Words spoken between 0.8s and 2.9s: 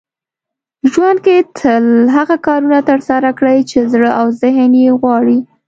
ژوند کې تل هغه کارونه